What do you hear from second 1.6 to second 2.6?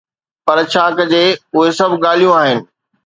سڀ ڳالهيون آهن.